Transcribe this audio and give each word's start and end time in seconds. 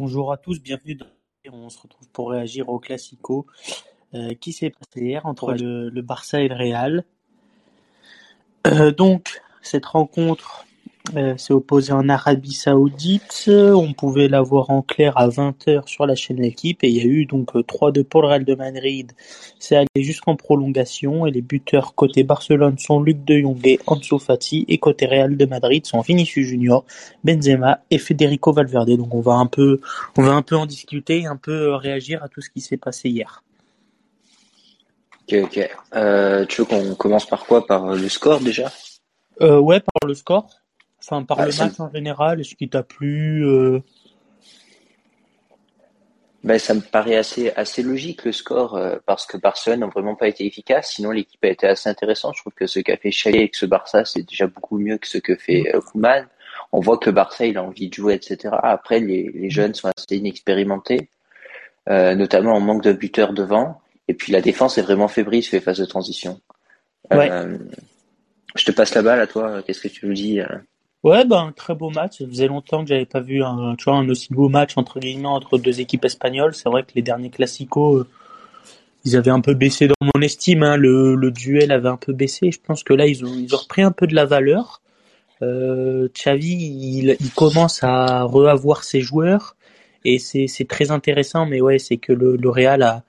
Bonjour 0.00 0.30
à 0.30 0.36
tous, 0.36 0.62
bienvenue 0.62 0.94
dans 0.94 1.06
on 1.52 1.68
se 1.70 1.80
retrouve 1.80 2.08
pour 2.10 2.30
réagir 2.30 2.68
au 2.68 2.78
Classico 2.78 3.48
euh, 4.14 4.32
qui 4.34 4.52
s'est 4.52 4.70
passé 4.70 5.04
hier 5.04 5.26
entre 5.26 5.54
le, 5.54 5.88
le 5.88 6.02
Barça 6.02 6.40
et 6.40 6.46
le 6.46 6.54
Real. 6.54 7.04
Euh, 8.68 8.92
donc 8.92 9.42
cette 9.60 9.86
rencontre 9.86 10.67
euh, 11.16 11.36
s'est 11.36 11.52
opposée 11.52 11.92
en 11.92 12.08
Arabie 12.08 12.52
Saoudite. 12.52 13.44
On 13.48 13.92
pouvait 13.92 14.28
la 14.28 14.42
voir 14.42 14.70
en 14.70 14.82
clair 14.82 15.16
à 15.16 15.28
20h 15.28 15.86
sur 15.86 16.06
la 16.06 16.14
chaîne 16.14 16.40
L'équipe 16.40 16.84
et 16.84 16.88
il 16.88 16.96
y 16.96 17.00
a 17.00 17.04
eu 17.04 17.26
donc 17.26 17.54
3-2 17.54 18.04
pour 18.04 18.22
le 18.22 18.28
Real 18.28 18.44
de 18.44 18.54
Madrid. 18.54 19.12
C'est 19.58 19.76
allé 19.76 19.86
jusqu'en 19.96 20.36
prolongation 20.36 21.26
et 21.26 21.30
les 21.30 21.42
buteurs 21.42 21.94
côté 21.94 22.22
Barcelone 22.22 22.78
sont 22.78 23.00
Luc 23.00 23.24
de 23.24 23.38
Jong 23.38 23.58
et 23.66 23.80
Ansu 23.86 24.18
Fati 24.18 24.64
et 24.68 24.78
côté 24.78 25.06
Real 25.06 25.36
de 25.36 25.46
Madrid 25.46 25.86
sont 25.86 26.00
Vinicius 26.00 26.46
Junior, 26.46 26.84
Benzema 27.24 27.80
et 27.90 27.98
Federico 27.98 28.52
Valverde. 28.52 28.96
Donc 28.96 29.14
on 29.14 29.20
va 29.20 29.34
un 29.34 29.46
peu 29.46 29.80
on 30.16 30.22
va 30.22 30.32
un 30.32 30.42
peu 30.42 30.56
en 30.56 30.66
discuter, 30.66 31.26
un 31.26 31.36
peu 31.36 31.74
réagir 31.74 32.22
à 32.22 32.28
tout 32.28 32.40
ce 32.40 32.50
qui 32.50 32.60
s'est 32.60 32.76
passé 32.76 33.08
hier. 33.08 33.42
Ok, 35.30 35.38
ok. 35.44 35.70
Euh, 35.94 36.46
tu 36.46 36.62
veux 36.62 36.66
qu'on 36.66 36.94
commence 36.94 37.26
par 37.26 37.44
quoi? 37.44 37.66
Par 37.66 37.94
le 37.94 38.08
score 38.08 38.40
déjà? 38.40 38.72
Euh, 39.42 39.60
Ouais, 39.60 39.80
par 39.80 40.08
le 40.08 40.14
score. 40.14 40.48
Enfin, 41.10 41.24
par 41.24 41.40
Ah, 41.40 41.46
le 41.46 41.56
match 41.56 41.80
en 41.80 41.90
général. 41.90 42.40
Est-ce 42.40 42.54
qui 42.54 42.68
t'a 42.68 42.82
plu 42.82 43.46
euh, 43.46 43.80
ben, 46.44 46.58
Ça 46.58 46.74
me 46.74 46.80
paraît 46.80 47.16
assez, 47.16 47.50
assez 47.56 47.82
logique 47.82 48.26
le 48.26 48.32
score 48.32 48.76
euh, 48.76 48.96
parce 49.06 49.24
que 49.24 49.38
Barcelone 49.38 49.80
n'a 49.80 49.86
vraiment 49.86 50.16
pas 50.16 50.28
été 50.28 50.44
efficace. 50.44 50.92
Sinon, 50.92 51.10
l'équipe 51.10 51.42
a 51.44 51.48
été 51.48 51.66
assez 51.66 51.88
intéressante. 51.88 52.34
Je 52.36 52.42
trouve 52.42 52.52
que 52.52 52.66
ce 52.66 52.80
qu'a 52.80 52.98
fait 52.98 53.08
Xavi 53.08 53.38
avec 53.38 53.54
ce 53.54 53.64
Barça, 53.64 54.04
c'est 54.04 54.22
déjà 54.22 54.46
beaucoup 54.48 54.78
mieux 54.78 54.98
que 54.98 55.08
ce 55.08 55.16
que 55.16 55.34
fait 55.34 55.74
euh, 55.74 55.80
Koeman. 55.80 56.26
On 56.72 56.80
voit 56.80 56.98
que 56.98 57.08
Barça, 57.08 57.46
il 57.46 57.56
a 57.56 57.62
envie 57.62 57.88
de 57.88 57.94
jouer, 57.94 58.12
etc. 58.14 58.54
Après, 58.62 59.00
les, 59.00 59.30
les 59.32 59.48
jeunes 59.48 59.72
sont 59.72 59.88
assez 59.88 60.16
inexpérimentés, 60.16 61.08
euh, 61.88 62.14
notamment 62.16 62.52
en 62.52 62.60
manque 62.60 62.82
de 62.82 62.92
buteurs 62.92 63.32
devant. 63.32 63.80
Et 64.08 64.14
puis 64.14 64.30
la 64.30 64.42
défense 64.42 64.76
est 64.76 64.82
vraiment 64.82 65.08
fébrile 65.08 65.42
sur 65.42 65.56
les 65.56 65.62
phases 65.62 65.78
de 65.78 65.86
transition. 65.86 66.38
Ouais. 67.10 67.30
Je 68.56 68.64
te 68.64 68.72
passe 68.72 68.94
la 68.94 69.00
balle 69.00 69.20
à 69.20 69.26
toi. 69.26 69.62
Qu'est-ce 69.62 69.80
que 69.80 69.88
tu 69.88 70.06
nous 70.06 70.14
dis 70.14 70.40
Ouais, 71.04 71.24
ben 71.24 71.46
un 71.48 71.52
très 71.52 71.74
beau 71.74 71.90
match. 71.90 72.18
Ça 72.18 72.26
faisait 72.26 72.48
longtemps 72.48 72.82
que 72.82 72.88
j'avais 72.88 73.06
pas 73.06 73.20
vu 73.20 73.42
un, 73.42 73.76
tu 73.76 73.84
vois, 73.84 73.94
un 73.94 74.08
aussi 74.08 74.28
beau 74.32 74.48
match 74.48 74.76
entre 74.76 74.98
guillemets 74.98 75.26
entre 75.26 75.56
deux 75.58 75.80
équipes 75.80 76.04
espagnoles. 76.04 76.54
C'est 76.54 76.68
vrai 76.68 76.82
que 76.82 76.90
les 76.94 77.02
derniers 77.02 77.30
classicos, 77.30 78.00
euh, 78.00 78.06
ils 79.04 79.16
avaient 79.16 79.30
un 79.30 79.40
peu 79.40 79.54
baissé 79.54 79.86
dans 79.86 79.94
mon 80.14 80.20
estime. 80.22 80.62
Hein. 80.64 80.76
Le, 80.76 81.14
le 81.14 81.30
duel 81.30 81.70
avait 81.70 81.88
un 81.88 81.96
peu 81.96 82.12
baissé. 82.12 82.50
Je 82.50 82.58
pense 82.60 82.82
que 82.82 82.94
là, 82.94 83.06
ils 83.06 83.24
ont, 83.24 83.32
ils 83.32 83.54
ont 83.54 83.58
repris 83.58 83.82
un 83.82 83.92
peu 83.92 84.06
de 84.08 84.14
la 84.14 84.24
valeur. 84.24 84.82
Euh, 85.42 86.08
Xavi, 86.14 86.52
il, 86.52 87.16
il 87.20 87.30
commence 87.32 87.84
à 87.84 88.24
reavoir 88.24 88.82
ses 88.82 89.00
joueurs 89.00 89.54
et 90.04 90.18
c'est 90.18 90.48
c'est 90.48 90.66
très 90.66 90.90
intéressant. 90.90 91.46
Mais 91.46 91.60
ouais, 91.60 91.78
c'est 91.78 91.96
que 91.98 92.12
le, 92.12 92.36
le 92.36 92.50
Real 92.50 92.82
a, 92.82 93.04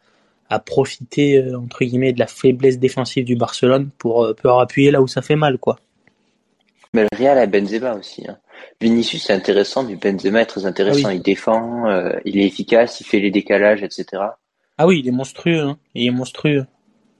a 0.50 0.60
profité 0.60 1.38
euh, 1.38 1.58
entre 1.58 1.84
guillemets 1.84 2.14
de 2.14 2.20
la 2.20 2.28
faiblesse 2.28 2.78
défensive 2.78 3.26
du 3.26 3.36
Barcelone 3.36 3.90
pour, 3.98 4.26
euh, 4.26 4.34
pour 4.36 4.60
appuyer 4.62 4.92
là 4.92 5.02
où 5.02 5.08
ça 5.08 5.24
fait 5.24 5.36
mal, 5.36 5.58
quoi. 5.58 5.80
Mais 6.94 7.04
le 7.04 7.18
Real 7.18 7.38
a 7.38 7.46
Benzema 7.46 7.94
aussi. 7.94 8.26
Hein. 8.28 8.38
Vinicius 8.82 9.26
c'est 9.26 9.34
intéressant, 9.34 9.84
mais 9.84 9.96
Benzema 9.96 10.42
est 10.42 10.46
très 10.48 10.66
intéressant. 10.66 11.02
Ah 11.06 11.10
oui. 11.10 11.16
Il 11.18 11.22
défend, 11.22 11.88
euh, 11.88 12.14
il 12.26 12.40
est 12.40 12.46
efficace, 12.46 13.00
il 13.02 13.06
fait 13.06 13.20
les 13.20 13.32
décalages, 13.32 13.84
etc. 13.84 14.06
Ah 14.78 14.88
oui, 14.88 15.00
il 15.00 15.08
est 15.08 15.12
monstrueux. 15.12 15.60
Hein. 15.60 15.78
Il 15.94 16.08
est 16.08 16.12
monstrueux. 16.12 16.66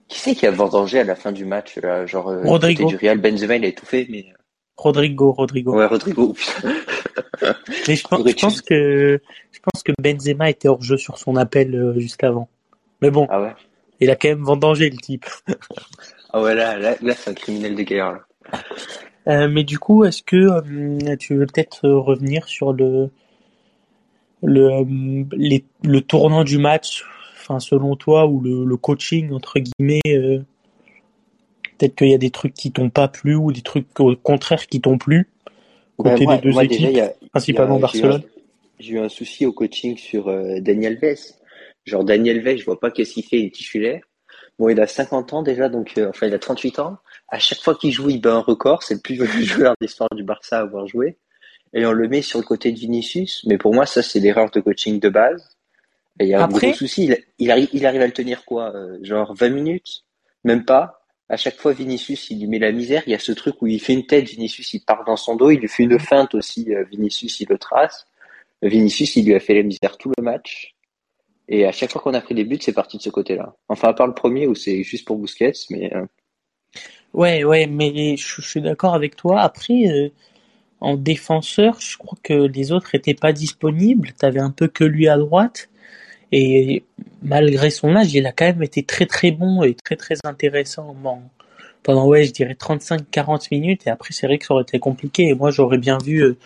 Qui 0.08 0.20
c'est 0.20 0.34
qui 0.36 0.48
a 0.48 0.52
vendangé 0.52 1.00
à 1.00 1.04
la 1.04 1.16
fin 1.16 1.32
du 1.32 1.46
match 1.46 1.78
là, 1.78 2.06
genre 2.08 2.30
euh, 2.30 2.42
Rodrigo. 2.44 2.88
du 2.88 2.96
Real? 2.96 3.20
Benzema 3.20 3.58
il 3.58 3.66
a 3.66 3.68
étouffé, 3.68 4.08
mais 4.10 4.26
Rodrigo, 4.76 5.32
Rodrigo. 5.34 5.76
ouais 5.78 5.86
Rodrigo. 5.86 6.36
Mais 7.88 7.96
je 7.96 8.04
pense, 8.04 8.20
Aurait 8.20 8.32
je 8.32 8.36
pense 8.42 8.62
que 8.62 9.22
je 9.52 9.60
pense 9.62 9.82
que 9.84 9.92
Benzema 10.02 10.50
était 10.50 10.68
hors 10.68 10.82
jeu 10.82 10.98
sur 10.98 11.18
son 11.18 11.36
appel 11.38 11.74
euh, 11.74 11.98
juste 11.98 12.22
avant. 12.24 12.50
Mais 13.02 13.12
bon, 13.12 13.28
Ah 13.30 13.42
ouais? 13.42 13.54
il 14.02 14.10
a 14.10 14.16
quand 14.18 14.28
même 14.30 14.44
vendangé 14.44 14.90
le 14.90 14.98
type. 14.98 15.26
Ah 16.34 16.42
ouais 16.42 16.54
là 16.56 16.78
là, 16.78 16.96
là 17.02 17.14
c'est 17.16 17.30
un 17.30 17.34
criminel 17.34 17.76
de 17.76 17.84
guerre. 17.84 18.12
Là. 18.12 18.20
Euh, 19.28 19.48
mais 19.50 19.64
du 19.64 19.78
coup, 19.80 20.06
est-ce 20.06 20.24
que 20.24 20.36
euh, 20.38 21.16
tu 21.18 21.36
veux 21.36 21.46
peut-être 21.46 21.86
euh, 21.86 21.98
revenir 22.00 22.48
sur 22.48 22.74
le 22.74 23.10
le 24.42 24.86
les- 25.36 25.66
le 25.84 26.02
tournant 26.02 26.44
du 26.44 26.58
match, 26.58 27.04
enfin 27.42 27.60
selon 27.60 27.96
toi 27.96 28.26
ou 28.26 28.40
le, 28.42 28.64
le 28.66 28.78
coaching 28.78 29.32
entre 29.34 29.60
guillemets. 29.60 30.02
euh, 30.08 30.40
peut-être 31.78 31.96
qu'il 31.96 32.10
y 32.10 32.14
a 32.14 32.18
des 32.18 32.30
trucs 32.32 32.54
qui 32.54 32.72
t'ont 32.72 32.90
pas 32.90 33.08
plu 33.08 33.36
ou 33.36 33.52
des 33.52 33.62
trucs 33.62 33.88
au 34.00 34.16
contraire 34.16 34.68
qui 34.68 34.82
t'ont 34.82 34.98
plu 34.98 35.28
côté 35.98 36.26
des 36.26 36.38
deux 36.42 36.52
moi, 36.52 36.64
équipes, 36.64 36.78
déjà 36.78 36.90
il 36.92 36.98
y 36.98 37.02
a, 37.02 37.14
il 37.22 37.26
y 37.26 37.30
principalement 37.30 37.76
a- 37.76 37.80
Barcelone. 37.80 38.22
j'ai 38.80 38.94
eu 38.94 39.00
un 39.00 39.10
souci 39.10 39.46
au 39.46 39.52
coaching 39.52 39.98
sur 39.98 40.30
euh, 40.30 40.60
Daniel 40.62 40.98
Vez. 40.98 41.16
Genre 41.86 42.04
Daniel 42.06 42.42
Vez, 42.42 42.58
je 42.58 42.66
vois 42.66 42.80
pas 42.80 42.92
qu'est-ce 42.92 43.14
qu'il 43.14 43.24
fait, 43.24 43.40
il 43.40 43.46
est 43.48 43.54
titulaire. 43.54 44.02
Bon, 44.58 44.70
il 44.70 44.80
a 44.80 44.88
50 44.88 45.34
ans 45.34 45.44
déjà, 45.44 45.68
donc 45.70 45.94
euh, 45.98 46.10
enfin 46.10 46.28
il 46.28 46.34
a 46.34 46.40
38 46.40 46.80
ans. 46.80 46.98
À 47.32 47.40
chaque 47.40 47.60
fois 47.60 47.76
qu'il 47.76 47.92
joue, 47.92 48.10
il 48.10 48.20
bat 48.20 48.34
un 48.34 48.40
record. 48.40 48.84
C'est 48.84 48.96
le 48.96 49.00
plus 49.02 49.16
vieux 49.16 49.28
joueur 49.46 49.76
d'histoire 49.80 50.10
du 50.16 50.24
Barça 50.24 50.60
à 50.60 50.62
avoir 50.62 50.88
joué. 50.88 51.18
Et 51.74 51.86
on 51.86 51.92
le 51.92 52.08
met 52.08 52.22
sur 52.22 52.40
le 52.40 52.46
côté 52.46 52.72
de 52.72 52.80
Vinicius. 52.80 53.46
Mais 53.46 53.58
pour 53.58 53.74
moi, 53.74 53.86
ça 53.86 54.02
c'est 54.02 54.20
l'erreur 54.20 54.50
de 54.50 54.60
coaching 54.60 55.00
de 55.00 55.10
base. 55.10 55.58
Et 56.20 56.26
il 56.26 56.30
y 56.30 56.34
a 56.34 56.44
un 56.44 56.48
gros 56.48 56.74
souci. 56.74 57.06
Il, 57.06 57.18
il 57.38 57.52
arrive, 57.52 57.70
il 57.74 57.86
arrive 57.86 58.02
à 58.02 58.08
le 58.08 58.14
tenir 58.14 58.44
quoi 58.46 58.76
euh, 58.76 58.98
Genre 59.02 59.34
20 59.34 59.50
minutes? 59.50 60.04
Même 60.44 60.66
pas. 60.66 61.00
À 61.30 61.38
chaque 61.38 61.58
fois, 61.58 61.74
Vinicius, 61.74 62.32
il 62.32 62.40
lui 62.40 62.48
met 62.48 62.58
la 62.58 62.72
misère. 62.72 63.04
Il 63.06 63.12
y 63.12 63.16
a 63.16 63.20
ce 63.20 63.32
truc 63.32 63.62
où 63.62 63.68
il 63.68 63.80
fait 63.80 63.94
une 63.94 64.08
tête, 64.08 64.28
Vinicius, 64.28 64.74
il 64.74 64.80
part 64.80 65.06
dans 65.06 65.16
son 65.16 65.36
dos. 65.36 65.52
Il 65.52 65.60
lui 65.60 65.68
fait 65.68 65.84
une 65.84 66.00
feinte 66.00 66.34
aussi, 66.34 66.74
euh, 66.74 66.84
Vinicius, 66.86 67.40
il 67.40 67.48
le 67.50 67.60
trace. 67.60 68.08
Vinicius, 68.64 69.16
il 69.16 69.26
lui 69.26 69.36
a 69.36 69.40
fait 69.40 69.54
la 69.54 69.64
misère 69.64 69.98
tout 69.98 70.12
le 70.18 70.24
match. 70.24 70.74
Et 71.48 71.66
à 71.66 71.72
chaque 71.72 71.92
fois 71.92 72.02
qu'on 72.02 72.16
a 72.16 72.22
pris 72.22 72.34
des 72.36 72.44
buts, 72.44 72.58
c'est 72.60 72.74
parti 72.74 72.98
de 72.98 73.02
ce 73.02 73.10
côté-là. 73.10 73.56
Enfin, 73.70 73.90
à 73.90 73.94
part 73.94 74.08
le 74.08 74.14
premier 74.14 74.48
où 74.48 74.56
c'est 74.56 74.84
juste 74.84 75.06
pour 75.06 75.18
Busquets, 75.18 75.54
mais 75.70 75.94
euh, 75.96 76.06
Ouais, 77.14 77.44
ouais, 77.44 77.68
mais 77.68 78.18
je, 78.18 78.42
je 78.42 78.48
suis 78.48 78.62
d'accord 78.62 78.94
avec 78.94 79.16
toi. 79.16 79.42
Après, 79.42 79.88
euh, 79.88 80.10
en 80.82 80.96
défenseur, 80.96 81.80
je 81.80 81.98
crois 81.98 82.18
que 82.24 82.34
les 82.34 82.72
autres 82.72 82.96
étaient 82.96 83.14
pas 83.14 83.34
disponibles. 83.34 84.14
T'avais 84.18 84.40
un 84.40 84.52
peu 84.52 84.68
que 84.68 84.84
lui 84.84 85.08
à 85.08 85.18
droite. 85.18 85.70
Et 86.32 86.84
malgré 87.24 87.70
son 87.70 87.96
âge, 87.96 88.14
il 88.14 88.26
a 88.28 88.32
quand 88.32 88.46
même 88.46 88.64
été 88.64 88.84
très 88.84 89.06
très 89.06 89.32
bon 89.32 89.64
et 89.64 89.74
très 89.74 89.96
très 89.96 90.16
intéressant 90.24 90.96
pendant, 91.84 92.08
ouais, 92.08 92.26
je 92.26 92.32
dirais 92.32 92.54
35-40 92.54 93.48
minutes. 93.52 93.88
Et 93.88 93.90
après, 93.90 94.14
c'est 94.14 94.28
vrai 94.28 94.38
que 94.38 94.46
ça 94.46 94.54
aurait 94.54 94.64
été 94.64 94.80
compliqué. 94.80 95.30
Et 95.30 95.34
moi, 95.34 95.50
j'aurais 95.50 95.80
bien 95.80 95.98
vu 95.98 96.24
euh, 96.24 96.38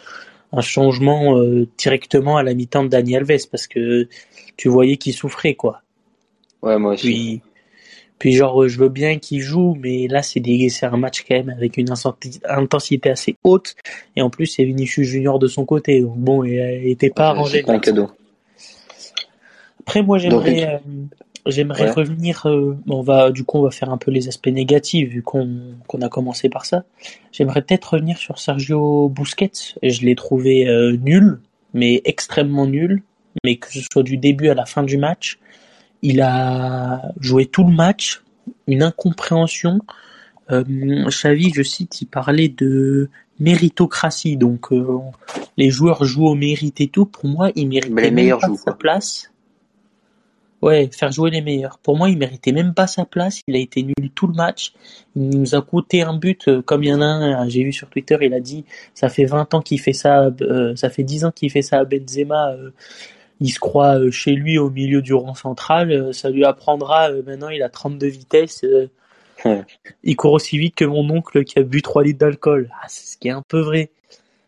un 0.53 0.61
changement 0.61 1.37
euh, 1.37 1.67
directement 1.77 2.37
à 2.37 2.43
la 2.43 2.53
mi-temps 2.53 2.83
de 2.83 2.89
Dani 2.89 3.17
Alves 3.17 3.47
parce 3.51 3.67
que 3.67 4.07
tu 4.55 4.69
voyais 4.69 4.97
qu'il 4.97 5.13
souffrait, 5.13 5.55
quoi. 5.55 5.81
ouais, 6.61 6.77
moi 6.79 6.93
aussi. 6.93 7.07
Puis, 7.07 7.41
puis 8.19 8.33
genre, 8.33 8.67
je 8.67 8.79
veux 8.79 8.89
bien 8.89 9.17
qu'il 9.19 9.41
joue, 9.41 9.75
mais 9.79 10.07
là, 10.07 10.21
c'est 10.21 10.39
des, 10.39 10.69
c'est 10.69 10.85
un 10.85 10.97
match 10.97 11.25
quand 11.27 11.35
même 11.35 11.49
avec 11.49 11.77
une 11.77 11.87
intensité 12.49 13.09
assez 13.09 13.35
haute. 13.43 13.75
Et 14.15 14.21
en 14.21 14.29
plus, 14.29 14.45
c'est 14.45 14.63
Vinicius 14.63 15.07
Junior 15.07 15.39
de 15.39 15.47
son 15.47 15.65
côté. 15.65 16.01
Donc 16.01 16.17
bon, 16.17 16.43
il 16.43 16.87
était 16.87 17.09
pas 17.09 17.29
arrangé. 17.29 17.63
Un 17.67 17.79
cadeau. 17.79 18.09
Après, 19.81 20.01
moi, 20.01 20.17
j'aimerais, 20.17 20.65
euh, 20.65 20.77
j'aimerais 21.45 21.83
Ouais. 21.85 21.91
revenir. 21.91 22.45
euh, 22.45 22.77
on 22.87 23.01
va, 23.01 23.31
du 23.31 23.43
coup, 23.43 23.57
on 23.57 23.63
va 23.63 23.71
faire 23.71 23.89
un 23.89 23.97
peu 23.97 24.11
les 24.11 24.29
aspects 24.29 24.47
négatifs 24.47 25.09
vu 25.09 25.21
qu'on 25.21 25.59
qu'on 25.87 26.01
a 26.01 26.07
commencé 26.09 26.47
par 26.47 26.65
ça. 26.65 26.85
J'aimerais 27.33 27.61
peut-être 27.61 27.93
revenir 27.95 28.17
sur 28.17 28.39
Sergio 28.39 29.09
Busquets. 29.09 29.75
Je 29.81 30.01
l'ai 30.05 30.15
trouvé 30.15 30.67
euh, 30.67 30.95
nul, 30.95 31.39
mais 31.73 32.01
extrêmement 32.05 32.65
nul. 32.67 33.01
Mais 33.43 33.57
que 33.57 33.69
ce 33.73 33.81
soit 33.91 34.03
du 34.03 34.15
début 34.15 34.47
à 34.49 34.53
la 34.53 34.65
fin 34.65 34.83
du 34.83 34.95
match, 34.97 35.39
il 36.03 36.21
a 36.21 37.01
joué 37.19 37.47
tout 37.47 37.63
le 37.63 37.71
match, 37.73 38.21
une 38.67 38.83
incompréhension. 38.83 39.79
Euh, 40.51 40.63
Xavi, 41.07 41.51
je 41.55 41.63
cite, 41.63 42.01
il 42.01 42.05
parlait 42.07 42.49
de 42.49 43.09
méritocratie, 43.39 44.37
donc 44.37 44.71
euh, 44.71 44.99
les 45.57 45.69
joueurs 45.71 46.03
jouent 46.03 46.27
au 46.27 46.35
mérite 46.35 46.81
et 46.81 46.87
tout. 46.89 47.05
Pour 47.05 47.25
moi, 47.25 47.51
il 47.55 47.67
méritait 47.69 48.01
les 48.01 48.11
meilleurs 48.11 48.39
pas 48.39 48.47
jouent, 48.47 48.57
sa 48.57 48.63
quoi. 48.65 48.77
place. 48.77 49.31
Ouais, 50.61 50.89
faire 50.93 51.11
jouer 51.11 51.29
les 51.29 51.41
meilleurs. 51.41 51.77
Pour 51.79 51.97
moi, 51.97 52.09
il 52.09 52.17
méritait 52.17 52.53
même 52.53 52.73
pas 52.73 52.87
sa 52.87 53.03
place. 53.05 53.41
Il 53.47 53.55
a 53.55 53.59
été 53.59 53.83
nul 53.83 54.11
tout 54.15 54.27
le 54.27 54.33
match. 54.33 54.71
Il 55.15 55.29
nous 55.29 55.55
a 55.55 55.61
coûté 55.61 56.03
un 56.03 56.13
but, 56.15 56.47
euh, 56.47 56.61
comme 56.61 56.83
il 56.83 56.89
y 56.89 56.93
en 56.93 57.01
a 57.01 57.05
un, 57.05 57.45
euh, 57.45 57.49
j'ai 57.49 57.63
vu 57.63 57.73
sur 57.73 57.89
Twitter, 57.89 58.17
il 58.21 58.33
a 58.33 58.39
dit, 58.39 58.63
ça 58.93 59.09
fait 59.09 59.25
20 59.25 59.53
ans 59.53 59.61
qu'il 59.61 59.79
fait 59.79 59.91
ça, 59.93 60.31
euh, 60.41 60.73
ça 60.75 60.89
fait 60.89 61.03
10 61.03 61.25
ans 61.25 61.31
qu'il 61.31 61.49
fait 61.49 61.61
ça 61.61 61.79
à 61.79 61.85
Benzema. 61.85 62.51
euh, 62.51 62.71
il 63.39 63.49
se 63.49 63.59
croit 63.59 63.99
euh, 63.99 64.11
chez 64.11 64.31
lui 64.33 64.57
au 64.57 64.69
milieu 64.69 65.01
du 65.01 65.13
rond 65.13 65.33
central. 65.35 65.91
euh, 65.91 66.13
ça 66.13 66.29
lui 66.29 66.45
apprendra. 66.45 67.09
euh, 67.11 67.21
maintenant, 67.25 67.49
il 67.49 67.61
a 67.63 67.69
32 67.69 68.07
vitesses. 68.07 68.63
Ouais. 69.45 69.63
il 70.03 70.15
court 70.15 70.33
aussi 70.33 70.57
vite 70.57 70.75
que 70.75 70.85
mon 70.85 71.09
oncle 71.09 71.43
qui 71.43 71.59
a 71.59 71.63
bu 71.63 71.81
3 71.81 72.03
litres 72.03 72.19
d'alcool. 72.19 72.69
Ah, 72.81 72.85
c'est 72.87 73.05
ce 73.13 73.17
qui 73.17 73.27
est 73.27 73.31
un 73.31 73.41
peu 73.45 73.59
vrai. 73.59 73.89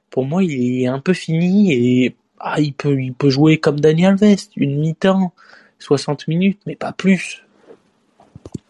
Pour 0.09 0.25
moi, 0.25 0.43
il 0.43 0.83
est 0.83 0.87
un 0.87 0.99
peu 0.99 1.13
fini 1.13 1.73
et 1.73 2.15
ah, 2.39 2.59
il 2.61 2.73
peut, 2.73 3.01
il 3.01 3.13
peut 3.13 3.29
jouer 3.29 3.57
comme 3.57 3.79
Daniel 3.79 4.15
Alves, 4.21 4.37
une 4.55 4.79
mi-temps, 4.79 5.33
60 5.79 6.27
minutes, 6.27 6.59
mais 6.65 6.75
pas 6.75 6.93
plus. 6.93 7.41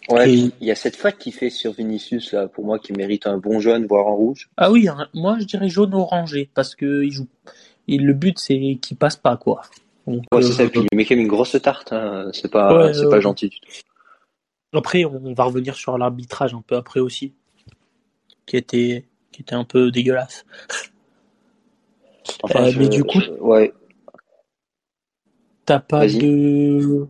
Ouais, 0.09 0.29
Et- 0.31 0.51
il 0.61 0.67
y 0.67 0.71
a 0.71 0.75
cette 0.75 0.95
faute 0.95 1.17
qu'il 1.17 1.33
fait 1.33 1.49
sur 1.49 1.73
Vinicius, 1.73 2.31
là, 2.33 2.47
pour 2.47 2.63
moi, 2.65 2.79
qui 2.79 2.93
mérite 2.93 3.25
un 3.27 3.37
bon 3.37 3.59
jaune, 3.59 3.85
voire 3.87 4.07
un 4.07 4.11
rouge. 4.11 4.49
Ah 4.57 4.71
oui, 4.71 4.87
hein, 4.87 5.07
moi 5.13 5.37
je 5.39 5.45
dirais 5.45 5.67
jaune 5.69 5.93
orangé 5.93 6.49
parce 6.53 6.75
que 6.75 7.03
il 7.03 7.11
joue. 7.11 7.27
et 7.87 7.97
le 7.97 8.13
but 8.13 8.39
c'est 8.39 8.77
qu'il 8.81 8.97
passe 8.97 9.15
pas 9.15 9.37
quoi. 9.37 9.61
Ouais, 10.07 10.41
c'est 10.41 10.51
ça. 10.51 10.67
Puis 10.67 10.81
il 10.91 10.95
met 10.95 11.05
quand 11.05 11.15
même 11.15 11.23
une 11.23 11.29
grosse 11.29 11.59
tarte. 11.61 11.93
Hein. 11.93 12.29
C'est 12.33 12.51
pas, 12.51 12.93
c'est 12.93 13.09
pas 13.09 13.19
gentil 13.19 13.49
du 13.49 13.59
tout. 13.59 13.71
Après, 14.73 15.05
on 15.05 15.33
va 15.33 15.45
revenir 15.45 15.75
sur 15.75 15.97
l'arbitrage 15.97 16.53
un 16.53 16.61
peu 16.61 16.75
après 16.75 16.99
aussi, 16.99 17.33
qui 18.45 18.57
était, 18.57 19.05
qui 19.31 19.41
était 19.41 19.55
un 19.55 19.63
peu 19.63 19.89
dégueulasse. 19.89 20.45
Enfin, 22.43 22.69
mais 22.77 22.89
du 22.89 23.03
coup, 23.03 23.21
ouais. 23.39 23.73
T'as 25.65 25.79
pas 25.79 26.07
de, 26.07 27.07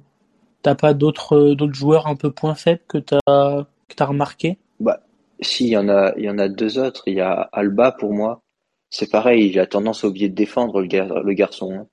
t'as 0.61 0.75
pas 0.75 0.93
d'autres 0.93 1.55
d'autres 1.55 1.73
joueurs 1.73 2.07
un 2.07 2.15
peu 2.15 2.31
point 2.31 2.55
faibles 2.55 2.83
que 2.87 2.97
t'as 2.99 3.19
que 3.25 3.95
t'as 3.95 4.05
remarqué? 4.05 4.57
Bah, 4.79 5.01
si, 5.39 5.65
il 5.65 5.69
y 5.71 5.77
en 5.77 5.89
a, 5.89 6.13
il 6.17 6.23
y 6.23 6.29
en 6.29 6.37
a 6.37 6.47
deux 6.47 6.77
autres. 6.79 7.03
Il 7.07 7.15
y 7.15 7.21
a 7.21 7.49
Alba 7.51 7.91
pour 7.91 8.13
moi. 8.13 8.41
C'est 8.89 9.11
pareil, 9.11 9.49
il 9.49 9.59
a 9.59 9.65
tendance 9.65 10.03
à 10.03 10.07
oublier 10.07 10.29
de 10.29 10.35
défendre 10.35 10.79
le, 10.79 10.87
gar 10.87 11.21
le 11.21 11.33
garçon. 11.33 11.73
Hein. 11.73 11.87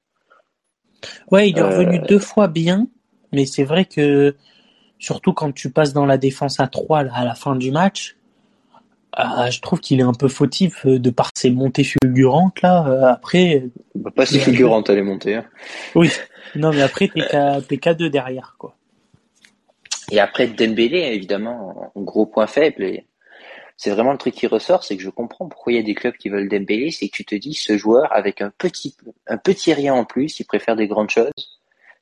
Ouais, 1.30 1.50
il 1.50 1.58
est 1.58 1.62
revenu 1.62 1.98
euh, 1.98 2.06
deux 2.06 2.18
fois 2.18 2.48
bien, 2.48 2.86
mais 3.32 3.46
c'est 3.46 3.64
vrai 3.64 3.84
que 3.84 4.36
surtout 4.98 5.32
quand 5.32 5.52
tu 5.52 5.70
passes 5.70 5.92
dans 5.92 6.06
la 6.06 6.18
défense 6.18 6.60
à 6.60 6.66
3 6.66 7.00
à 7.12 7.24
la 7.24 7.34
fin 7.34 7.56
du 7.56 7.70
match, 7.70 8.16
ah, 9.14 9.50
je 9.50 9.60
trouve 9.60 9.80
qu'il 9.80 10.00
est 10.00 10.04
un 10.04 10.14
peu 10.14 10.28
fautif 10.28 10.86
euh, 10.86 10.98
de 10.98 11.10
par 11.10 11.30
ses 11.34 11.50
montées 11.50 11.84
fulgurantes 11.84 12.62
là. 12.62 12.86
Euh, 12.88 13.04
après, 13.12 13.64
bah, 13.94 14.10
pas 14.14 14.24
si 14.24 14.38
fulgurante 14.38 14.88
à 14.88 14.94
les 14.94 15.02
monter. 15.02 15.36
Hein. 15.36 15.44
Oui, 15.94 16.10
non 16.54 16.70
mais 16.70 16.82
après 16.82 17.08
t'es 17.08 17.76
qu'à 17.78 17.94
deux 17.94 18.08
derrière 18.08 18.54
quoi. 18.58 18.74
Et 20.10 20.18
après 20.18 20.46
Dembélé 20.46 20.98
évidemment, 21.12 21.92
gros 21.96 22.26
point 22.26 22.46
faible 22.46 22.84
et 22.84 23.06
c'est 23.82 23.90
vraiment 23.90 24.12
le 24.12 24.18
truc 24.18 24.36
qui 24.36 24.46
ressort, 24.46 24.84
c'est 24.84 24.96
que 24.96 25.02
je 25.02 25.10
comprends 25.10 25.48
pourquoi 25.48 25.72
il 25.72 25.76
y 25.76 25.78
a 25.80 25.82
des 25.82 25.96
clubs 25.96 26.16
qui 26.16 26.28
veulent 26.28 26.48
Dembélé, 26.48 26.92
c'est 26.92 27.08
que 27.08 27.16
tu 27.16 27.24
te 27.24 27.34
dis 27.34 27.54
ce 27.54 27.76
joueur 27.76 28.12
avec 28.14 28.40
un 28.40 28.52
petit 28.56 28.96
un 29.26 29.38
petit 29.38 29.74
rien 29.74 29.92
en 29.92 30.04
plus, 30.04 30.38
il 30.38 30.44
préfère 30.44 30.76
des 30.76 30.86
grandes 30.86 31.10
choses. 31.10 31.32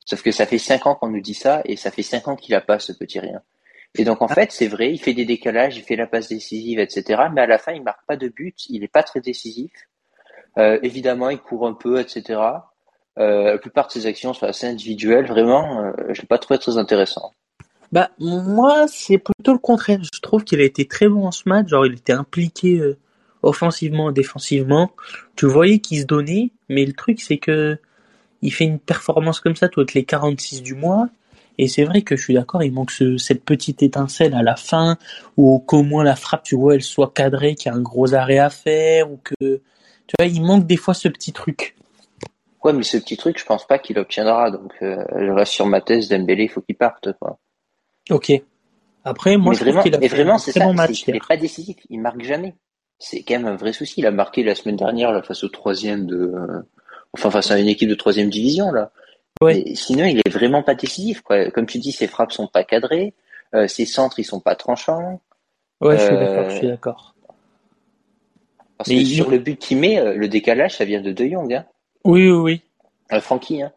Sauf 0.05 0.21
que 0.21 0.31
ça 0.31 0.45
fait 0.45 0.59
cinq 0.59 0.87
ans 0.87 0.95
qu'on 0.95 1.09
nous 1.09 1.23
dit 1.23 1.33
ça 1.33 1.63
et 1.65 1.77
ça 1.77 1.91
fait 1.91 2.03
cinq 2.03 2.29
ans 2.29 2.37
qu'il 2.37 2.55
a 2.55 2.61
pas 2.61 2.81
ce 2.81 2.93
petit 2.93 3.19
rien. 3.19 3.41
Et 3.95 4.05
donc 4.05 4.21
en 4.21 4.27
ah. 4.27 4.35
fait, 4.35 4.53
c'est 4.53 4.67
vrai, 4.67 4.93
il 4.93 5.01
fait 5.01 5.15
des 5.15 5.25
décalages, 5.25 5.79
il 5.79 5.83
fait 5.83 5.97
la 5.97 6.07
passe 6.07 6.29
décisive, 6.29 6.81
etc. 6.81 7.23
Mais 7.33 7.41
à 7.41 7.47
la 7.47 7.57
fin, 7.57 7.73
il 7.73 7.83
marque 7.83 8.05
pas 8.07 8.19
de 8.19 8.29
but, 8.29 8.69
il 8.69 8.85
est 8.85 8.93
pas 8.93 9.03
très 9.03 9.23
décisif. 9.23 9.73
Euh, 10.59 10.79
évidemment, 10.83 11.31
il 11.31 11.39
court 11.39 11.67
un 11.67 11.73
peu, 11.73 11.99
etc. 11.99 12.43
Euh, 13.19 13.53
la 13.53 13.59
plupart 13.59 13.87
de 13.87 13.93
ses 13.93 14.05
actions 14.05 14.35
sont 14.35 14.45
assez 14.45 14.67
individuelles. 14.67 15.27
Vraiment, 15.27 15.81
euh, 15.81 15.93
je 16.11 16.21
l'ai 16.21 16.29
pas 16.29 16.37
trouvé 16.37 16.59
très 16.59 16.77
intéressant. 16.77 17.33
Bah 17.93 18.11
moi 18.19 18.87
c'est 18.89 19.19
plutôt 19.19 19.53
le 19.53 19.59
contraire. 19.59 20.01
Je 20.03 20.21
trouve 20.21 20.45
qu'il 20.45 20.61
a 20.61 20.65
été 20.65 20.87
très 20.87 21.09
bon 21.09 21.27
en 21.27 21.33
ce 21.33 21.49
match. 21.49 21.69
Genre 21.69 21.87
il 21.87 21.95
était 21.95 22.13
impliqué 22.13 22.79
euh, 22.79 22.99
offensivement, 23.43 24.13
défensivement. 24.13 24.93
Tu 25.37 25.47
voyais 25.47 25.81
qu'il 25.81 26.01
se 26.01 26.07
donnait, 26.07 26.51
mais 26.69 26.85
le 26.85 26.93
truc 26.93 27.21
c'est 27.21 27.39
que 27.39 27.79
il 28.43 28.53
fait 28.53 28.65
une 28.65 28.79
performance 28.79 29.41
comme 29.41 29.57
ça 29.57 29.69
toutes 29.69 29.95
les 29.95 30.05
46 30.05 30.63
du 30.63 30.75
mois. 30.75 31.09
Et 31.59 31.69
c'est 31.69 31.85
vrai 31.85 32.01
que 32.01 32.17
je 32.17 32.23
suis 32.23 32.33
d'accord, 32.33 32.63
il 32.63 32.73
manque 32.73 32.91
ce, 32.91 33.19
cette 33.19 33.45
petite 33.45 33.83
étincelle 33.83 34.35
à 34.35 34.43
la 34.43 34.57
fin, 34.57 34.97
ou 35.37 35.59
qu'au 35.59 35.83
moins 35.83 36.05
la 36.05 36.17
frappe, 36.17 36.43
tu 36.43 36.57
vois, 36.57 36.75
elle 36.75 36.83
soit 36.83 37.13
cadrée, 37.13 37.55
qu'il 37.55 37.71
y 37.71 37.75
a 37.75 37.77
un 37.77 37.83
gros 37.83 38.15
arrêt 38.15 38.39
à 38.39 38.49
faire, 38.49 39.11
ou 39.13 39.19
que, 39.23 39.35
tu 40.07 40.15
vois, 40.19 40.27
il 40.27 40.43
manque 40.43 40.67
des 40.67 40.79
fois 40.79 40.95
ce 40.95 41.09
petit 41.09 41.35
truc. 41.35 41.77
Ouais, 42.65 42.73
mais 42.73 42.83
ce 42.83 42.97
petit 42.97 43.19
truc, 43.19 43.39
je 43.39 43.45
pense 43.45 43.67
pas 43.67 43.79
qu'il 43.79 43.99
obtiendra. 43.99 44.51
Donc, 44.51 44.73
euh, 44.81 45.05
je 45.19 45.31
reste 45.31 45.53
sur 45.53 45.67
ma 45.67 45.83
thèse 45.83 46.09
d'Embélé, 46.09 46.45
il 46.45 46.49
faut 46.49 46.63
qu'il 46.63 46.77
parte, 46.77 47.11
quoi. 47.21 47.39
Ok. 48.11 48.33
Après, 49.05 49.37
moi, 49.37 49.55
je 49.55 49.61
vraiment, 49.61 49.83
qu'il 49.83 49.95
a 49.95 49.99
vraiment, 49.99 50.39
c'est 50.39 50.53
ça. 50.53 50.73
match, 50.73 51.05
il 51.07 51.15
n'est 51.15 51.21
pas 51.21 51.37
décisif. 51.37 51.77
Il 51.89 52.01
marque 52.01 52.23
jamais. 52.23 52.55
C'est 52.99 53.23
quand 53.23 53.35
même 53.35 53.47
un 53.47 53.57
vrai 53.57 53.73
souci. 53.73 53.95
Il 53.99 54.07
a 54.07 54.11
marqué 54.11 54.43
la 54.43 54.55
semaine 54.55 54.77
dernière, 54.77 55.13
là, 55.13 55.23
face 55.23 55.43
au 55.43 55.49
troisième 55.49 56.07
de, 56.07 56.35
enfin, 57.15 57.31
face 57.31 57.51
à 57.51 57.59
une 57.59 57.69
équipe 57.69 57.89
de 57.89 57.95
troisième 57.95 58.29
division, 58.29 58.71
là. 58.73 58.91
Ouais. 59.41 59.65
sinon, 59.75 60.05
il 60.05 60.19
est 60.19 60.29
vraiment 60.29 60.63
pas 60.63 60.75
décisif, 60.75 61.23
quoi. 61.23 61.51
Comme 61.51 61.65
tu 61.65 61.79
dis, 61.79 61.93
ses 61.93 62.07
frappes 62.07 62.33
sont 62.33 62.47
pas 62.47 62.63
cadrées, 62.63 63.15
euh, 63.55 63.67
ses 63.69 63.87
centres, 63.87 64.19
ils 64.19 64.25
sont 64.25 64.41
pas 64.41 64.55
tranchants. 64.55 65.23
Ouais, 65.81 65.97
je 65.97 66.05
suis 66.05 66.15
d'accord, 66.15 66.51
je 66.51 66.57
suis 66.57 66.67
euh, 66.67 66.71
d'accord. 66.71 67.15
Parce 68.77 68.91
que 68.91 69.05
sur 69.05 69.31
le 69.31 69.39
but 69.39 69.59
qu'il 69.59 69.79
met, 69.79 69.99
euh, 69.99 70.15
le 70.15 70.29
décalage, 70.29 70.77
ça 70.77 70.85
vient 70.85 71.01
de 71.01 71.13
De 71.13 71.27
Jong, 71.27 71.53
hein. 71.55 71.65
Oui, 72.05 72.31
oui, 72.31 72.61
oui. 73.11 73.21
Francky, 73.21 73.63
hein. 73.63 73.73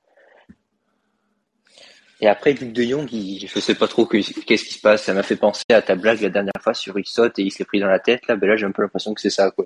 Et 2.23 2.27
après, 2.27 2.53
Luc 2.53 2.71
de 2.71 2.83
Jong, 2.83 3.11
il, 3.11 3.45
je 3.45 3.59
sais 3.59 3.75
pas 3.75 3.89
trop 3.89 4.05
qu'est-ce 4.05 4.31
qui 4.63 4.73
se 4.73 4.79
passe. 4.79 5.03
Ça 5.03 5.13
m'a 5.13 5.23
fait 5.23 5.35
penser 5.35 5.65
à 5.69 5.81
ta 5.81 5.95
blague 5.95 6.21
la 6.21 6.29
dernière 6.29 6.53
fois 6.61 6.73
sur 6.73 6.97
il 6.97 7.05
saute 7.05 7.37
et 7.37 7.41
il 7.41 7.51
s'est 7.51 7.65
pris 7.65 7.81
dans 7.81 7.87
la 7.87 7.99
tête. 7.99 8.25
Là, 8.29 8.37
ben 8.37 8.47
là, 8.47 8.55
j'ai 8.55 8.65
un 8.65 8.71
peu 8.71 8.81
l'impression 8.81 9.13
que 9.13 9.19
c'est 9.19 9.29
ça, 9.29 9.51
quoi. 9.51 9.65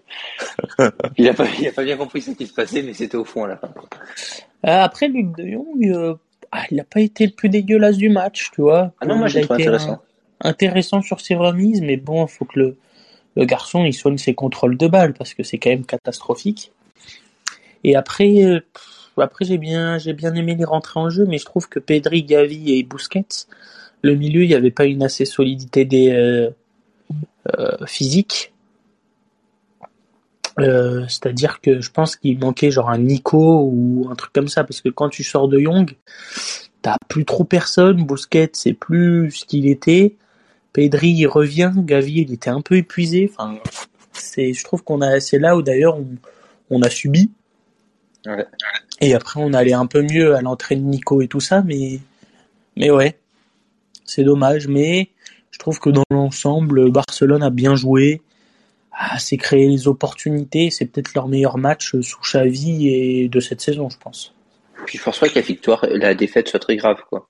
il 1.19 1.30
a 1.30 1.36
pas, 1.36 1.45
il 1.59 1.68
a 1.68 1.71
pas 1.71 1.83
bien 1.83 1.98
compris 1.98 2.24
ce 2.24 2.31
qui 2.31 2.48
se 2.48 2.54
passait, 2.56 2.81
mais 2.81 2.94
c'était 2.94 3.15
au 3.15 3.25
fond 3.25 3.44
à 3.44 3.50
la 3.50 3.57
fin. 3.57 3.68
Euh, 3.68 4.81
après, 4.81 5.07
Luc 5.07 5.38
de 5.38 5.48
Jong, 5.48 5.86
euh, 5.86 6.15
ah, 6.51 6.63
il 6.71 6.77
n'a 6.77 6.83
pas 6.83 7.00
été 7.00 7.27
le 7.27 7.31
plus 7.31 7.50
dégueulasse 7.50 7.98
du 7.98 8.09
match, 8.09 8.50
tu 8.51 8.62
vois. 8.62 8.92
Ah 9.01 9.06
non, 9.06 9.18
moi, 9.18 9.27
j'ai 9.27 9.42
trouvé 9.42 9.62
intéressant. 9.62 10.01
intéressant 10.42 11.04
sur 11.04 11.21
ses 11.21 11.36
remises, 11.36 11.81
mais 11.81 11.98
bon, 11.98 12.25
il 12.25 12.31
faut 12.31 12.45
que 12.45 12.59
le, 12.59 12.77
le 13.36 13.45
garçon, 13.45 13.86
il 13.86 13.94
soigne 13.94 14.18
ses 14.18 14.33
contrôles 14.33 14.77
de 14.77 14.88
balles 14.88 15.13
parce 15.13 15.36
que 15.36 15.44
c'est 15.44 15.59
quand 15.59 15.69
même 15.69 15.86
catastrophique. 15.86 16.71
Et 17.83 17.95
après, 17.95 18.44
euh, 18.44 18.62
après, 19.21 19.45
j'ai 19.45 19.57
bien, 19.57 19.97
aimé 19.99 20.55
les 20.55 20.65
rentrées 20.65 20.99
en 20.99 21.09
jeu, 21.09 21.25
mais 21.27 21.37
je 21.37 21.45
trouve 21.45 21.67
que 21.69 21.79
Pedri, 21.79 22.23
Gavi 22.23 22.73
et 22.73 22.83
Busquets, 22.83 23.47
le 24.01 24.15
milieu, 24.15 24.43
il 24.43 24.47
n'y 24.47 24.55
avait 24.55 24.71
pas 24.71 24.85
une 24.85 25.03
assez 25.03 25.25
solidité 25.25 25.85
des 25.85 26.11
euh, 26.11 26.49
euh, 27.57 27.85
physique. 27.85 28.53
Euh, 30.59 31.05
c'est-à-dire 31.07 31.61
que 31.61 31.81
je 31.81 31.91
pense 31.91 32.15
qu'il 32.15 32.39
manquait 32.39 32.71
genre 32.71 32.89
un 32.89 32.97
Nico 32.97 33.69
ou 33.71 34.07
un 34.09 34.15
truc 34.15 34.33
comme 34.33 34.47
ça, 34.47 34.63
parce 34.63 34.81
que 34.81 34.89
quand 34.89 35.09
tu 35.09 35.23
sors 35.23 35.47
de 35.47 35.59
Young, 35.59 35.95
t'as 36.81 36.97
plus 37.07 37.25
trop 37.25 37.43
personne. 37.43 38.05
Busquets, 38.05 38.51
c'est 38.53 38.73
plus 38.73 39.31
ce 39.31 39.45
qu'il 39.45 39.67
était. 39.67 40.15
Pedri, 40.73 41.25
revient. 41.25 41.73
Gavi, 41.75 42.21
il 42.21 42.33
était 42.33 42.49
un 42.49 42.61
peu 42.61 42.75
épuisé. 42.75 43.31
Je 44.37 44.63
trouve 44.63 44.83
qu'on 44.83 45.01
a, 45.01 45.19
c'est 45.19 45.39
là 45.39 45.55
où 45.55 45.61
d'ailleurs 45.61 45.97
on 46.69 46.81
a 46.81 46.89
subi. 46.89 47.31
Ouais. 48.25 48.45
Et 48.99 49.13
après, 49.13 49.39
on 49.41 49.53
allait 49.53 49.73
un 49.73 49.85
peu 49.85 50.01
mieux 50.01 50.35
à 50.35 50.41
l'entrée 50.41 50.75
de 50.75 50.81
Nico 50.81 51.21
et 51.21 51.27
tout 51.27 51.39
ça, 51.39 51.61
mais, 51.61 51.99
mais 52.75 52.89
ouais, 52.89 53.17
c'est 54.05 54.23
dommage. 54.23 54.67
Mais 54.67 55.09
je 55.51 55.59
trouve 55.59 55.79
que 55.79 55.89
dans 55.89 56.03
l'ensemble, 56.09 56.91
Barcelone 56.91 57.43
a 57.43 57.49
bien 57.49 57.75
joué, 57.75 58.21
s'est 59.19 59.37
créé 59.37 59.67
les 59.67 59.87
opportunités. 59.87 60.69
C'est 60.71 60.85
peut-être 60.85 61.13
leur 61.13 61.27
meilleur 61.27 61.57
match 61.57 61.95
sous 62.01 62.19
Xavi 62.21 62.89
et 62.89 63.29
de 63.29 63.39
cette 63.39 63.61
saison, 63.61 63.89
je 63.89 63.97
pense. 63.97 64.33
Puis 64.85 64.97
je 64.97 65.03
pense 65.03 65.19
pas 65.19 65.29
que 65.29 65.35
la 65.35 65.41
victoire, 65.41 65.85
la 65.89 66.13
défaite 66.15 66.47
soit 66.47 66.59
très 66.59 66.75
grave, 66.75 67.01
quoi. 67.09 67.29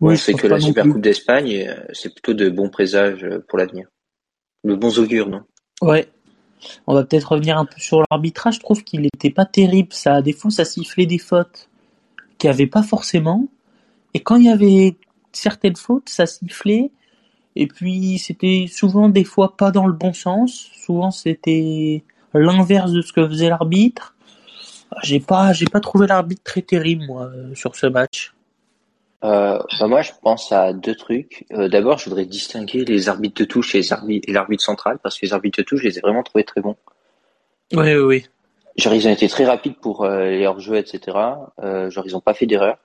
Oui, 0.00 0.18
c'est 0.18 0.34
que 0.34 0.46
la 0.46 0.60
Super 0.60 0.84
Coupe 0.84 1.00
d'Espagne, 1.00 1.74
c'est 1.92 2.12
plutôt 2.12 2.34
de 2.34 2.50
bons 2.50 2.68
présages 2.68 3.26
pour 3.48 3.58
l'avenir. 3.58 3.88
De 4.62 4.74
bons 4.74 4.98
augures, 4.98 5.28
non? 5.28 5.42
Ouais, 5.80 6.08
on 6.86 6.94
va 6.94 7.04
peut-être 7.04 7.32
revenir 7.32 7.58
un 7.58 7.64
peu 7.64 7.78
sur 7.78 8.02
l'arbitrage. 8.10 8.54
Je 8.54 8.60
trouve 8.60 8.84
qu'il 8.84 9.02
n'était 9.02 9.30
pas 9.30 9.44
terrible. 9.44 9.92
Ça, 9.92 10.22
des 10.22 10.32
fois, 10.32 10.50
ça 10.50 10.64
sifflait 10.64 11.06
des 11.06 11.18
fautes 11.18 11.68
qu'il 12.38 12.48
n'y 12.50 12.54
avait 12.54 12.66
pas 12.66 12.82
forcément. 12.82 13.46
Et 14.14 14.20
quand 14.20 14.36
il 14.36 14.44
y 14.44 14.48
avait 14.48 14.96
certaines 15.32 15.76
fautes, 15.76 16.08
ça 16.08 16.26
sifflait. 16.26 16.90
Et 17.54 17.66
puis, 17.66 18.18
c'était 18.18 18.66
souvent 18.70 19.08
des 19.08 19.24
fois 19.24 19.56
pas 19.56 19.70
dans 19.70 19.86
le 19.86 19.92
bon 19.92 20.12
sens. 20.12 20.70
Souvent, 20.74 21.10
c'était 21.10 22.04
l'inverse 22.34 22.92
de 22.92 23.02
ce 23.02 23.12
que 23.12 23.26
faisait 23.26 23.48
l'arbitre. 23.48 24.14
J'ai 25.02 25.20
pas, 25.20 25.52
j'ai 25.52 25.66
pas 25.66 25.80
trouvé 25.80 26.06
l'arbitre 26.06 26.42
très 26.44 26.62
terrible, 26.62 27.06
moi, 27.06 27.30
sur 27.54 27.74
ce 27.74 27.86
match. 27.86 28.35
Euh, 29.24 29.58
bah 29.80 29.86
moi, 29.86 30.02
je 30.02 30.12
pense 30.22 30.52
à 30.52 30.72
deux 30.72 30.94
trucs. 30.94 31.46
Euh, 31.52 31.68
D'abord, 31.68 31.98
je 31.98 32.04
voudrais 32.04 32.26
distinguer 32.26 32.84
les 32.84 33.08
arbitres 33.08 33.40
de 33.40 33.46
touche 33.46 33.74
et 33.74 33.82
l'arbitre 34.28 34.62
central, 34.62 34.98
parce 35.02 35.18
que 35.18 35.26
les 35.26 35.32
arbitres 35.32 35.58
de 35.58 35.64
touche, 35.64 35.80
je 35.80 35.88
les 35.88 35.98
ai 35.98 36.00
vraiment 36.00 36.22
trouvés 36.22 36.44
très 36.44 36.60
bons. 36.60 36.76
Oui, 37.72 37.94
oui, 37.94 37.94
oui. 37.94 38.26
Genre, 38.76 38.92
ils 38.94 39.08
ont 39.08 39.12
été 39.12 39.28
très 39.28 39.46
rapides 39.46 39.78
pour 39.80 40.04
euh, 40.04 40.30
les 40.30 40.46
hors-jeux, 40.46 40.76
etc. 40.76 41.16
Euh, 41.62 41.88
genre, 41.90 42.04
ils 42.06 42.16
ont 42.16 42.20
pas 42.20 42.34
fait 42.34 42.46
d'erreur. 42.46 42.78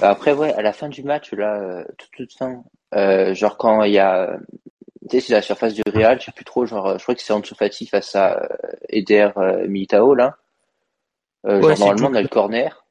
Après, 0.00 0.32
ouais, 0.32 0.52
à 0.54 0.62
la 0.62 0.72
fin 0.72 0.88
du 0.88 1.02
match, 1.02 1.32
là, 1.32 1.60
euh, 1.60 1.84
toute, 1.98 2.10
toute 2.12 2.32
fin, 2.32 2.64
euh, 2.94 3.34
genre 3.34 3.56
quand 3.56 3.84
il 3.84 3.92
y 3.92 3.98
a, 3.98 4.36
tu 5.08 5.20
sais, 5.20 5.20
c'est 5.20 5.32
la 5.34 5.42
surface 5.42 5.74
du 5.74 5.82
Real, 5.86 6.18
je 6.18 6.26
sais 6.26 6.32
plus 6.32 6.44
trop, 6.44 6.66
genre, 6.66 6.98
je 6.98 7.02
crois 7.02 7.14
que 7.14 7.22
c'est 7.22 7.32
Ansu 7.32 7.54
Fati 7.54 7.86
face 7.86 8.16
à 8.16 8.48
Eder 8.88 9.30
Militao, 9.68 10.14
là. 10.14 10.36
genre, 11.44 11.78
normalement, 11.78 12.08
on 12.10 12.14
a 12.14 12.22
le 12.22 12.28
corner. 12.28 12.85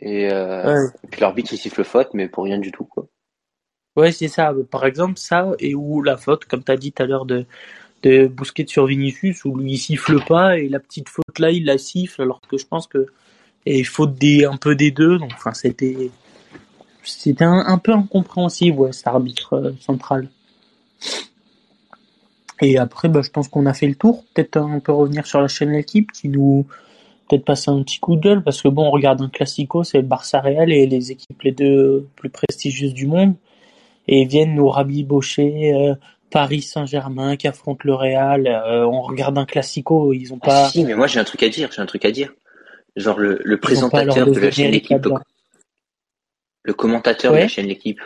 Et, 0.00 0.30
euh, 0.30 0.88
puis 1.10 1.20
l'arbitre 1.20 1.52
il 1.52 1.58
siffle 1.58 1.84
faute, 1.84 2.10
mais 2.12 2.28
pour 2.28 2.44
rien 2.44 2.58
du 2.58 2.72
tout 2.72 2.84
quoi. 2.84 3.06
Ouais, 3.96 4.12
c'est 4.12 4.28
ça. 4.28 4.52
Par 4.70 4.84
exemple, 4.84 5.18
ça 5.18 5.52
et 5.58 5.74
où 5.74 6.02
la 6.02 6.18
faute, 6.18 6.44
comme 6.44 6.62
tu 6.62 6.70
as 6.70 6.76
dit 6.76 6.92
tout 6.92 7.02
à 7.02 7.06
l'heure 7.06 7.24
de 7.24 7.46
de 8.02 8.26
Bousquet 8.26 8.66
sur 8.66 8.86
Vinicius, 8.86 9.44
où 9.46 9.56
lui 9.56 9.72
il 9.72 9.78
siffle 9.78 10.22
pas 10.24 10.58
et 10.58 10.68
la 10.68 10.80
petite 10.80 11.08
faute 11.08 11.38
là 11.38 11.50
il 11.50 11.64
la 11.64 11.78
siffle, 11.78 12.22
alors 12.22 12.40
que 12.40 12.58
je 12.58 12.66
pense 12.66 12.86
que 12.86 13.06
et 13.64 13.84
faute 13.84 14.14
des 14.14 14.44
un 14.44 14.56
peu 14.56 14.74
des 14.74 14.90
deux. 14.90 15.18
Donc, 15.18 15.32
enfin, 15.34 15.52
c'était 15.52 16.10
c'était 17.02 17.44
un, 17.44 17.78
peu 17.78 17.92
incompréhensible 17.92 18.78
ouais, 18.78 18.92
cet 18.92 19.06
arbitre 19.06 19.54
euh, 19.54 19.72
central. 19.80 20.28
Et 22.60 22.78
après, 22.78 23.08
bah, 23.08 23.22
je 23.22 23.30
pense 23.30 23.48
qu'on 23.48 23.66
a 23.66 23.74
fait 23.74 23.86
le 23.86 23.94
tour. 23.94 24.24
Peut-être 24.34 24.58
on 24.58 24.80
peut 24.80 24.92
revenir 24.92 25.26
sur 25.26 25.40
la 25.40 25.48
chaîne 25.48 25.70
l'équipe 25.72 26.10
qui 26.10 26.28
nous 26.28 26.66
peut-être 27.28 27.44
passer 27.44 27.70
un 27.70 27.82
petit 27.82 27.98
coup 27.98 28.16
de 28.16 28.20
gueule 28.20 28.42
parce 28.42 28.62
que 28.62 28.68
bon, 28.68 28.86
on 28.86 28.90
regarde 28.90 29.20
un 29.22 29.28
classico, 29.28 29.84
c'est 29.84 29.98
le 29.98 30.04
Barça 30.04 30.40
Real 30.40 30.72
et 30.72 30.86
les 30.86 31.12
équipes 31.12 31.42
les 31.42 31.52
deux 31.52 32.08
plus 32.16 32.30
prestigieuses 32.30 32.94
du 32.94 33.06
monde 33.06 33.34
et 34.08 34.24
viennent 34.24 34.54
nous 34.54 34.68
rabibocher 34.68 35.72
euh, 35.74 35.94
Paris 36.30 36.62
Saint-Germain 36.62 37.36
qui 37.36 37.48
affronte 37.48 37.84
le 37.84 37.94
Real. 37.94 38.46
Euh, 38.46 38.86
on 38.86 39.02
regarde 39.02 39.38
un 39.38 39.46
classico, 39.46 40.12
ils 40.12 40.32
ont 40.32 40.38
pas. 40.38 40.66
Ah, 40.66 40.68
si, 40.70 40.84
mais 40.84 40.94
moi 40.94 41.06
j'ai 41.06 41.20
un 41.20 41.24
truc 41.24 41.42
à 41.42 41.48
dire, 41.48 41.70
j'ai 41.72 41.82
un 41.82 41.86
truc 41.86 42.04
à 42.04 42.10
dire. 42.10 42.32
Genre 42.96 43.18
le, 43.18 43.40
le 43.44 43.60
présentateur 43.60 44.26
de 44.26 44.40
la 44.40 44.50
chaîne 44.50 44.70
L'équipe, 44.70 45.04
le, 45.04 45.12
le, 46.62 46.72
commentateur 46.72 47.32
de 47.32 47.38
la 47.38 47.48
chaîne 47.48 47.66
L'équipe, 47.66 48.00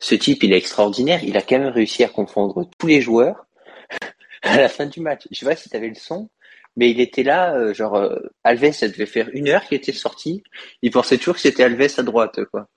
ce 0.00 0.16
type 0.16 0.42
il 0.42 0.52
est 0.52 0.56
extraordinaire, 0.56 1.22
il 1.22 1.36
a 1.36 1.42
quand 1.42 1.58
même 1.58 1.72
réussi 1.72 2.02
à 2.02 2.08
confondre 2.08 2.68
tous 2.76 2.86
les 2.88 3.00
joueurs 3.00 3.46
à 4.42 4.56
la 4.56 4.68
fin 4.68 4.86
du 4.86 5.00
match. 5.00 5.28
Je 5.30 5.38
sais 5.38 5.46
pas 5.46 5.54
si 5.54 5.68
tu 5.68 5.76
avais 5.76 5.88
le 5.88 5.94
son, 5.94 6.28
mais 6.76 6.90
il 6.90 7.00
était 7.00 7.22
là, 7.22 7.54
euh, 7.54 7.74
genre 7.74 7.96
euh, 7.96 8.18
Alves, 8.44 8.72
ça 8.72 8.88
devait 8.88 9.06
faire 9.06 9.28
une 9.32 9.48
heure 9.48 9.64
qu'il 9.64 9.76
était 9.76 9.92
sorti. 9.92 10.42
Il 10.82 10.90
pensait 10.90 11.18
toujours 11.18 11.34
que 11.34 11.40
c'était 11.40 11.64
Alves 11.64 11.94
à 11.98 12.02
droite, 12.02 12.40
quoi. 12.50 12.68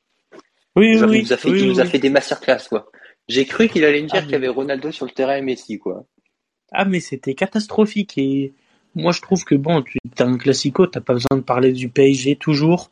Oui, 0.76 1.02
oui, 1.02 1.20
il 1.20 1.24
nous 1.24 1.34
a 1.34 1.38
fait, 1.38 1.50
il 1.50 1.68
nous 1.68 1.80
a 1.80 1.86
fait 1.86 2.00
des 2.00 2.10
masterclass, 2.10 2.68
quoi. 2.68 2.92
J'ai 3.28 3.46
cru 3.46 3.70
qu'il 3.70 3.86
allait 3.86 4.02
me 4.02 4.08
dire 4.08 4.20
ah, 4.20 4.22
qu'il 4.22 4.32
y 4.32 4.36
avait 4.36 4.50
Ronaldo 4.50 4.92
sur 4.92 5.06
le 5.06 5.12
terrain 5.12 5.38
et 5.38 5.42
Messi, 5.42 5.80
quoi. 5.80 6.06
Ah, 6.72 6.86
mais 6.86 7.00
c'était 7.00 7.34
catastrophique 7.34 8.18
et 8.18 8.54
moi 8.94 9.12
je 9.12 9.22
trouve 9.22 9.44
que 9.46 9.56
bon, 9.56 9.82
tu 9.84 9.98
as 10.20 10.26
un 10.26 10.38
classico, 10.38 10.88
t'as 10.88 11.00
pas 11.00 11.14
besoin 11.14 11.38
de 11.38 11.42
parler 11.42 11.72
du 11.72 11.90
PSG 11.90 12.36
toujours. 12.36 12.92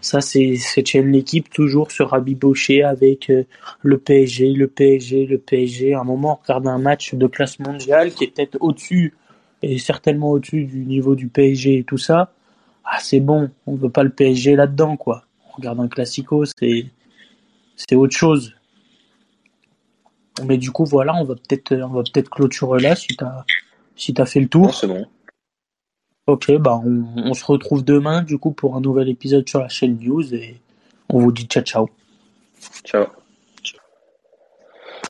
Ça, 0.00 0.20
c'est 0.20 0.56
cette 0.56 0.86
chaîne 0.86 1.10
l'équipe 1.10 1.50
toujours 1.50 1.90
se 1.90 2.02
rabibocher 2.02 2.84
avec 2.84 3.30
euh, 3.30 3.44
le 3.82 3.98
PSG, 3.98 4.52
le 4.52 4.68
PSG, 4.68 5.26
le 5.26 5.38
PSG. 5.38 5.94
À 5.94 6.00
un 6.00 6.04
moment, 6.04 6.38
on 6.38 6.42
regarde 6.42 6.66
un 6.68 6.78
match 6.78 7.14
de 7.14 7.26
classe 7.26 7.58
mondiale 7.58 8.12
qui 8.12 8.24
est 8.24 8.28
peut-être 8.28 8.58
au-dessus 8.60 9.14
et 9.72 9.78
certainement 9.78 10.30
au-dessus 10.30 10.64
du 10.64 10.84
niveau 10.84 11.14
du 11.14 11.28
PSG 11.28 11.78
et 11.78 11.84
tout 11.84 11.98
ça. 11.98 12.32
Ah, 12.84 12.98
c'est 13.00 13.20
bon, 13.20 13.50
on 13.66 13.74
veut 13.74 13.90
pas 13.90 14.04
le 14.04 14.10
PSG 14.10 14.54
là-dedans, 14.54 14.96
quoi. 14.96 15.24
On 15.48 15.56
regarde 15.56 15.80
un 15.80 15.88
classico, 15.88 16.44
c'est 16.44 16.86
c'est 17.76 17.96
autre 17.96 18.16
chose. 18.16 18.54
Mais 20.44 20.58
du 20.58 20.70
coup, 20.70 20.84
voilà, 20.84 21.14
on 21.14 21.24
va 21.24 21.34
peut-être 21.34 21.74
on 21.74 21.88
va 21.88 22.02
peut-être 22.02 22.30
clôturer 22.30 22.80
là 22.80 22.94
si 22.94 23.16
t'as 23.16 23.44
si 23.96 24.14
t'as 24.14 24.26
fait 24.26 24.40
le 24.40 24.48
tour. 24.48 24.74
c'est 24.74 24.86
bon. 24.86 25.06
Ok, 26.26 26.50
bah 26.58 26.80
on, 26.84 27.34
se 27.34 27.44
retrouve 27.44 27.84
demain 27.84 28.22
du 28.22 28.36
coup 28.36 28.50
pour 28.50 28.74
un 28.74 28.80
nouvel 28.80 29.08
épisode 29.08 29.48
sur 29.48 29.60
la 29.60 29.68
chaîne 29.68 29.96
News 30.00 30.34
et 30.34 30.56
on 31.08 31.20
vous 31.20 31.30
dit 31.30 31.44
ciao 31.44 31.62
ciao. 31.62 31.88
Ciao. 32.84 33.06